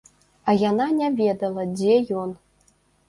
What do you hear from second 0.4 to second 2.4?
А яна не ведала, дзе ён.